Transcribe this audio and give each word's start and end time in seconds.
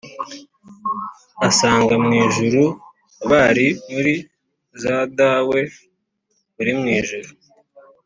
asanga 1.47 1.93
mw'ijuru 2.03 2.63
bari 3.29 3.67
muri 3.91 4.13
za 4.81 4.97
dawe 5.17 5.59
uli 6.59 6.73
mw"ijuru 6.79 7.29